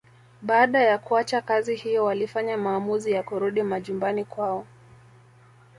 Baada 0.41 0.79
ya 0.79 0.97
kuacha 0.97 1.41
kazi 1.41 1.75
hiyo 1.75 2.05
walifanya 2.05 2.57
maamuzi 2.57 3.11
ya 3.11 3.23
kurudi 3.23 3.63
majumbani 3.63 4.25
kwao 4.25 4.65